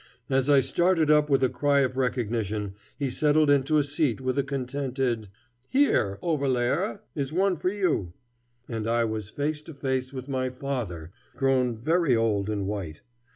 As 0.31 0.49
I 0.49 0.61
started 0.61 1.11
up 1.11 1.29
with 1.29 1.43
a 1.43 1.47
cry 1.47 1.81
of 1.81 1.95
recognition, 1.95 2.73
he 2.97 3.11
settled 3.11 3.51
into 3.51 3.77
a 3.77 3.83
seat 3.83 4.19
with 4.19 4.35
a 4.35 4.41
contented 4.43 5.29
"Here, 5.69 6.17
Overlaerer, 6.23 7.01
is 7.13 7.31
one 7.31 7.55
for 7.55 7.69
you," 7.69 8.13
and 8.67 8.87
I 8.87 9.05
was 9.05 9.29
face 9.29 9.61
to 9.61 9.75
face 9.75 10.11
with 10.11 10.27
my 10.27 10.49
father, 10.49 11.11
grown 11.35 11.77
very 11.77 12.15
old 12.15 12.49
and 12.49 12.65
white. 12.65 13.03